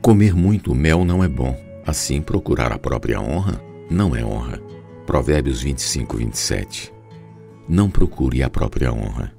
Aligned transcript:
Comer 0.00 0.34
muito 0.34 0.74
mel 0.74 1.04
não 1.04 1.22
é 1.22 1.28
bom, 1.28 1.54
assim 1.84 2.22
procurar 2.22 2.72
a 2.72 2.78
própria 2.78 3.20
honra 3.20 3.62
não 3.90 4.16
é 4.16 4.24
honra. 4.24 4.58
Provérbios 5.04 5.60
25, 5.60 6.16
27. 6.16 6.90
Não 7.68 7.90
procure 7.90 8.42
a 8.42 8.48
própria 8.48 8.90
honra. 8.90 9.30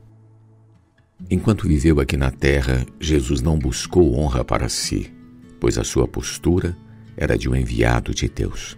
Enquanto 1.31 1.67
viveu 1.67 1.99
aqui 1.99 2.15
na 2.15 2.29
terra, 2.29 2.85
Jesus 2.99 3.41
não 3.41 3.57
buscou 3.57 4.15
honra 4.15 4.45
para 4.45 4.69
si, 4.69 5.11
pois 5.59 5.79
a 5.79 5.83
sua 5.83 6.07
postura 6.07 6.77
era 7.17 7.35
de 7.35 7.49
um 7.49 7.55
enviado 7.55 8.13
de 8.13 8.29
Deus. 8.29 8.77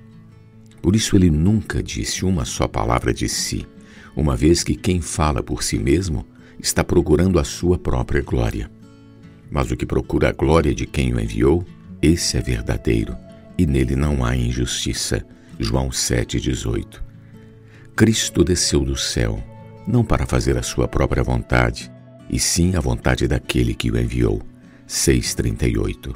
Por 0.82 0.96
isso 0.96 1.18
ele 1.18 1.30
nunca 1.30 1.84
disse 1.84 2.24
uma 2.24 2.46
só 2.46 2.66
palavra 2.66 3.14
de 3.14 3.28
si, 3.28 3.68
uma 4.16 4.38
vez 4.38 4.64
que 4.64 4.76
quem 4.76 5.02
fala 5.02 5.44
por 5.44 5.62
si 5.62 5.78
mesmo 5.78 6.26
está 6.58 6.82
procurando 6.82 7.40
a 7.40 7.44
sua 7.44 7.78
própria 7.78 8.22
glória. 8.22 8.72
Mas 9.50 9.72
o 9.72 9.78
que 9.78 9.86
procura 9.86 10.30
a 10.30 10.32
glória 10.32 10.74
de 10.74 10.86
quem 10.86 11.14
o 11.14 11.20
enviou, 11.20 11.66
esse 12.02 12.38
é 12.38 12.42
verdadeiro, 12.42 13.16
e 13.58 13.66
nele 13.66 13.96
não 13.96 14.26
há 14.26 14.36
injustiça. 14.36 15.26
João 15.60 15.90
7,18. 15.90 17.02
Cristo 17.96 18.44
desceu 18.44 18.84
do 18.84 18.98
céu, 18.98 19.42
não 19.88 20.04
para 20.04 20.26
fazer 20.26 20.58
a 20.58 20.64
sua 20.64 20.88
própria 20.88 21.24
vontade, 21.24 21.92
e 22.30 22.40
sim 22.40 22.76
a 22.76 22.80
vontade 22.80 23.28
daquele 23.28 23.74
que 23.74 23.92
o 23.92 23.98
enviou. 23.98 24.42
6,38. 24.88 26.16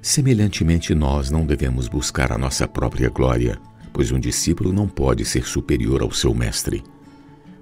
Semelhantemente, 0.00 0.94
nós 0.94 1.30
não 1.30 1.46
devemos 1.46 1.88
buscar 1.88 2.32
a 2.32 2.38
nossa 2.38 2.66
própria 2.66 3.08
glória, 3.08 3.58
pois 3.92 4.10
um 4.10 4.18
discípulo 4.18 4.72
não 4.72 4.88
pode 4.88 5.24
ser 5.24 5.44
superior 5.46 6.02
ao 6.02 6.10
seu 6.10 6.34
mestre. 6.34 6.82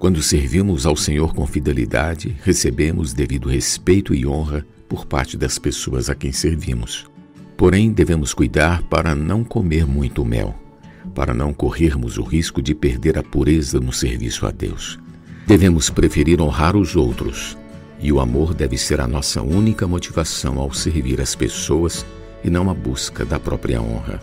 Quando 0.03 0.21
servimos 0.21 0.85
ao 0.85 0.97
Senhor 0.97 1.33
com 1.33 1.47
fidelidade, 1.47 2.35
recebemos 2.43 3.13
devido 3.13 3.47
respeito 3.47 4.13
e 4.13 4.27
honra 4.27 4.65
por 4.89 5.05
parte 5.05 5.37
das 5.37 5.57
pessoas 5.57 6.09
a 6.09 6.13
quem 6.13 6.33
servimos. 6.33 7.09
Porém, 7.55 7.89
devemos 7.89 8.33
cuidar 8.33 8.83
para 8.83 9.15
não 9.15 9.45
comer 9.45 9.87
muito 9.87 10.25
mel, 10.25 10.53
para 11.15 11.33
não 11.33 11.53
corrermos 11.53 12.17
o 12.17 12.21
risco 12.21 12.61
de 12.61 12.75
perder 12.75 13.17
a 13.17 13.23
pureza 13.23 13.79
no 13.79 13.93
serviço 13.93 14.45
a 14.45 14.51
Deus. 14.51 14.99
Devemos 15.47 15.89
preferir 15.89 16.41
honrar 16.41 16.75
os 16.75 16.97
outros, 16.97 17.57
e 17.97 18.11
o 18.11 18.19
amor 18.19 18.53
deve 18.53 18.77
ser 18.77 18.99
a 18.99 19.07
nossa 19.07 19.41
única 19.41 19.87
motivação 19.87 20.59
ao 20.59 20.73
servir 20.73 21.21
as 21.21 21.33
pessoas 21.33 22.05
e 22.43 22.49
não 22.49 22.69
a 22.69 22.73
busca 22.73 23.23
da 23.23 23.39
própria 23.39 23.81
honra. 23.81 24.19